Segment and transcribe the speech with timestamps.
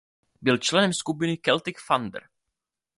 [0.41, 2.29] Byl členem skupiny Celtic Thunder.